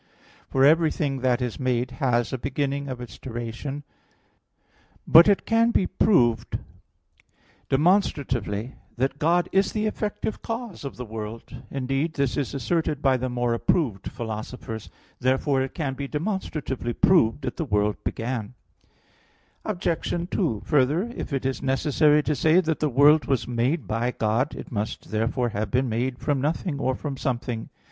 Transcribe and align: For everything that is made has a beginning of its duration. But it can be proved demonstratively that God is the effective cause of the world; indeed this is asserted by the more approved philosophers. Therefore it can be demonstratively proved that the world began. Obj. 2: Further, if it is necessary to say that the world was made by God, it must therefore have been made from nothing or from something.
For 0.49 0.65
everything 0.65 1.19
that 1.19 1.43
is 1.43 1.59
made 1.59 1.91
has 2.01 2.33
a 2.33 2.39
beginning 2.39 2.87
of 2.87 2.99
its 2.99 3.19
duration. 3.19 3.83
But 5.05 5.27
it 5.27 5.45
can 5.45 5.69
be 5.69 5.85
proved 5.85 6.57
demonstratively 7.69 8.73
that 8.97 9.19
God 9.19 9.47
is 9.51 9.71
the 9.73 9.85
effective 9.85 10.41
cause 10.41 10.83
of 10.83 10.95
the 10.97 11.05
world; 11.05 11.55
indeed 11.69 12.15
this 12.15 12.35
is 12.35 12.55
asserted 12.55 13.03
by 13.03 13.15
the 13.15 13.29
more 13.29 13.53
approved 13.53 14.11
philosophers. 14.11 14.89
Therefore 15.19 15.61
it 15.61 15.75
can 15.75 15.93
be 15.93 16.07
demonstratively 16.07 16.93
proved 16.93 17.43
that 17.43 17.57
the 17.57 17.63
world 17.65 18.03
began. 18.03 18.55
Obj. 19.65 20.15
2: 20.31 20.63
Further, 20.65 21.11
if 21.15 21.31
it 21.31 21.45
is 21.45 21.61
necessary 21.61 22.23
to 22.23 22.33
say 22.33 22.59
that 22.59 22.79
the 22.79 22.89
world 22.89 23.25
was 23.25 23.47
made 23.47 23.87
by 23.87 24.09
God, 24.09 24.55
it 24.55 24.71
must 24.71 25.11
therefore 25.11 25.49
have 25.49 25.69
been 25.69 25.89
made 25.89 26.17
from 26.17 26.41
nothing 26.41 26.79
or 26.79 26.95
from 26.95 27.17
something. 27.17 27.69